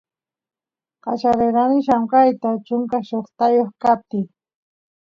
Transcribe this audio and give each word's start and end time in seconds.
qallarerani 1.03 1.79
llamkayta 1.87 2.49
chunka 2.65 2.97
shoqtayoq 3.09 3.71
kaptiy 3.83 4.25